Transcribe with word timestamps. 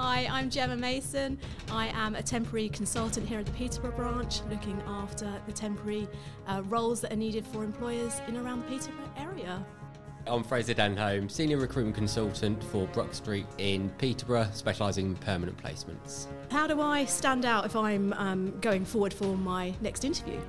Hi, 0.00 0.28
I'm 0.30 0.48
Gemma 0.48 0.76
Mason. 0.76 1.36
I 1.72 1.88
am 1.88 2.14
a 2.14 2.22
temporary 2.22 2.68
consultant 2.68 3.26
here 3.26 3.40
at 3.40 3.46
the 3.46 3.52
Peterborough 3.52 3.96
branch, 3.96 4.42
looking 4.48 4.80
after 4.86 5.28
the 5.44 5.52
temporary 5.52 6.06
uh, 6.46 6.62
roles 6.66 7.00
that 7.00 7.12
are 7.12 7.16
needed 7.16 7.44
for 7.44 7.64
employers 7.64 8.20
in 8.28 8.36
around 8.36 8.60
the 8.60 8.68
Peterborough 8.68 9.10
area. 9.16 9.66
I'm 10.28 10.44
Fraser 10.44 10.72
Denholm, 10.72 11.28
Senior 11.28 11.56
Recruitment 11.56 11.96
Consultant 11.96 12.62
for 12.62 12.86
Brook 12.86 13.12
Street 13.12 13.44
in 13.58 13.90
Peterborough, 13.98 14.46
specialising 14.52 15.06
in 15.06 15.16
permanent 15.16 15.60
placements. 15.60 16.28
How 16.52 16.68
do 16.68 16.80
I 16.80 17.04
stand 17.04 17.44
out 17.44 17.66
if 17.66 17.74
I'm 17.74 18.12
um, 18.12 18.56
going 18.60 18.84
forward 18.84 19.12
for 19.12 19.36
my 19.36 19.74
next 19.80 20.04
interview? 20.04 20.40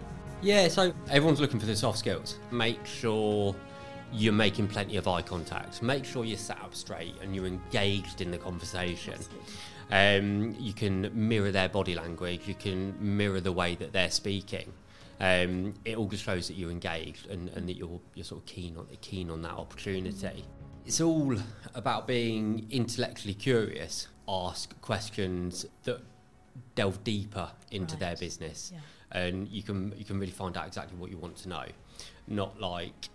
Yeah, 0.44 0.68
so 0.68 0.94
everyone's 1.10 1.42
looking 1.42 1.60
for 1.60 1.66
the 1.66 1.76
soft 1.76 1.98
skills. 1.98 2.38
Make 2.52 2.86
sure 2.86 3.56
you're 4.12 4.34
making 4.34 4.68
plenty 4.68 4.98
of 4.98 5.08
eye 5.08 5.22
contact. 5.22 5.82
Make 5.82 6.06
sure 6.06 6.26
you're 6.26 6.38
sat 6.38 6.60
up 6.62 6.74
straight 6.76 7.16
and 7.22 7.36
you're 7.36 7.46
engaged 7.46 8.22
in 8.22 8.32
the 8.32 8.38
conversation. 8.38 9.16
Um, 9.92 10.56
you 10.60 10.74
can 10.74 11.10
mirror 11.14 11.52
their 11.52 11.70
body 11.70 11.96
language, 11.96 12.42
you 12.48 12.54
can 12.56 12.96
mirror 13.00 13.40
the 13.42 13.52
way 13.52 13.76
that 13.76 13.92
they're 13.92 14.12
speaking. 14.12 14.72
Um, 15.20 15.74
it 15.84 15.98
all 15.98 16.08
just 16.08 16.24
shows 16.24 16.48
that 16.48 16.54
you're 16.54 16.72
engaged 16.72 17.28
and, 17.30 17.50
and 17.50 17.68
that 17.68 17.76
you're, 17.76 18.00
you're 18.16 18.24
sort 18.24 18.42
of 18.42 18.46
keen 18.46 18.78
on, 18.78 18.88
keen 19.02 19.30
on 19.30 19.42
that 19.42 19.54
opportunity. 19.54 20.46
It's 20.86 21.02
all 21.02 21.36
about 21.76 22.08
being 22.08 22.68
intellectually 22.70 23.34
curious, 23.34 24.08
ask 24.28 24.80
questions 24.82 25.66
that 25.84 26.00
delve 26.76 27.04
deeper 27.04 27.50
into 27.72 27.96
Right. 27.96 28.00
their 28.00 28.16
business. 28.16 28.72
Yeah. 28.74 28.80
And 29.12 29.48
you 29.50 29.64
can, 29.64 29.94
you 29.98 30.06
can 30.06 30.20
really 30.20 30.32
find 30.32 30.56
out 30.56 30.68
exactly 30.68 30.98
what 30.98 31.10
you 31.12 31.18
want 31.18 31.36
to 31.38 31.50
know. 31.50 31.66
Not 32.28 32.60
like 32.62 33.10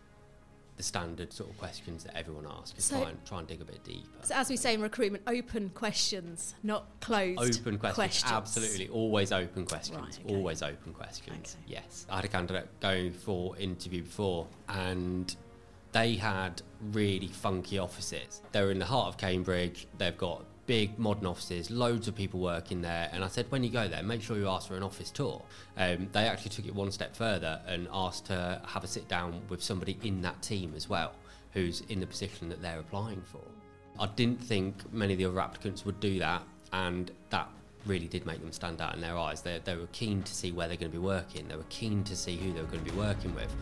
the 0.77 0.83
standard 0.83 1.33
sort 1.33 1.51
of 1.51 1.59
questions 1.59 2.05
that 2.05 2.17
everyone 2.17 2.47
asks. 2.47 2.85
So- 2.85 3.01
try, 3.01 3.11
and, 3.11 3.25
try 3.25 3.39
and 3.39 3.49
dig 3.49 3.61
a 3.61 3.65
bit 3.65 3.85
deeper. 3.85 4.09
So, 4.23 4.35
as 4.35 4.49
we 4.51 4.57
say 4.57 4.75
in 4.75 4.81
recruitment, 4.81 5.23
open 5.27 5.71
questions, 5.71 6.55
not 6.63 6.87
closed 7.01 7.39
Open 7.61 7.79
questions, 7.79 7.95
questions. 7.95 8.33
absolutely. 8.33 8.89
Always 8.89 9.31
open 9.33 9.67
questions. 9.67 9.99
Right, 10.01 10.19
okay. 10.25 10.35
Always 10.35 10.63
open 10.63 10.93
questions. 10.93 11.57
Okay. 11.61 11.75
Yes. 11.75 12.07
I 12.11 12.17
had 12.17 12.25
a 12.25 12.29
candidate 12.29 12.69
going 12.81 13.13
for 13.13 13.57
interview 13.57 14.03
before, 14.03 14.47
and 14.69 15.35
they 15.93 16.15
had 16.17 16.61
really 16.93 17.29
funky 17.29 17.79
offices. 17.79 18.43
They're 18.53 18.71
in 18.73 18.81
the 18.81 18.85
heart 18.85 19.09
of 19.09 19.17
Cambridge. 19.17 19.87
They've 19.99 20.17
got 20.19 20.45
big 20.67 20.99
modern 20.99 21.27
offices, 21.27 21.71
loads 21.71 22.09
of 22.09 22.15
people 22.15 22.41
working 22.41 22.83
there. 22.83 23.09
And 23.13 23.25
I 23.25 23.29
said, 23.29 23.47
when 23.51 23.63
you 23.65 23.71
go 23.71 23.89
there, 23.89 24.03
make 24.03 24.23
sure 24.23 24.37
you 24.37 24.49
ask 24.49 24.69
for 24.69 24.77
an 24.77 24.83
office 24.83 25.11
tour. 25.11 25.43
Um, 25.77 26.09
they 26.13 26.27
actually 26.27 26.51
took 26.51 26.67
it 26.67 26.75
one 26.75 26.91
step 26.91 27.15
further 27.15 27.61
and 27.67 27.89
asked 27.93 28.27
to 28.27 28.61
have 28.67 28.85
a 28.85 28.87
sit 28.87 29.09
down 29.09 29.43
with 29.49 29.63
somebody 29.63 29.99
in 30.03 30.23
that 30.23 30.41
team 30.43 30.73
as 30.77 30.89
well, 30.89 31.13
who's 31.53 31.83
in 31.89 32.01
the 32.01 32.07
position 32.07 32.49
that 32.49 32.63
they're 32.63 32.81
applying 32.81 33.23
for. 33.23 33.43
I 33.99 34.07
didn't 34.07 34.43
think 34.43 34.93
many 34.93 35.13
of 35.13 35.19
the 35.19 35.27
other 35.27 35.41
applicants 35.41 35.85
would 35.85 36.01
do 36.01 36.19
that, 36.19 36.43
and 36.73 37.11
that 37.31 37.49
really 37.87 38.09
did 38.09 38.27
make 38.27 38.41
them 38.41 38.53
stand 38.53 38.81
out 38.81 38.95
in 38.95 39.01
their 39.01 39.17
eyes. 39.17 39.43
They, 39.43 39.61
they 39.63 39.77
were 39.77 39.87
keen 39.93 40.23
to 40.23 40.35
see 40.35 40.53
where 40.53 40.67
they're 40.67 40.77
going 40.77 40.91
to 40.91 40.99
be 40.99 41.05
working, 41.05 41.47
they 41.49 41.57
were 41.57 41.65
keen 41.69 42.03
to 42.05 42.17
see 42.17 42.37
who 42.37 42.53
they 42.53 42.61
were 42.61 42.67
going 42.67 42.85
to 42.85 42.91
be 42.91 42.99
working 42.99 43.35
with. 43.35 43.55